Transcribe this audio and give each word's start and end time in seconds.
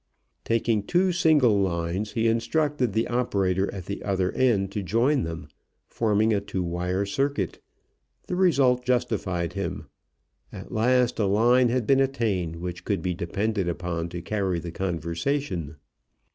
Taking 0.45 0.81
two 0.81 1.11
single 1.11 1.59
lines, 1.61 2.13
he 2.13 2.27
instructed 2.27 2.93
the 2.93 3.07
operator 3.07 3.71
at 3.71 3.85
the 3.85 4.01
other 4.01 4.31
end 4.31 4.71
to 4.71 4.81
join 4.81 5.21
them, 5.25 5.47
forming 5.85 6.33
a 6.33 6.41
two 6.41 6.63
wire 6.63 7.05
circuit. 7.05 7.59
The 8.25 8.35
results 8.35 8.83
justified 8.83 9.53
him. 9.53 9.85
At 10.51 10.71
last 10.71 11.19
a 11.19 11.25
line 11.27 11.69
had 11.69 11.85
been 11.85 11.99
attained 11.99 12.55
which 12.55 12.83
could 12.83 13.03
be 13.03 13.13
depended 13.13 13.69
upon 13.69 14.09
to 14.09 14.23
carry 14.23 14.57
the 14.57 14.71
conversation. 14.71 15.75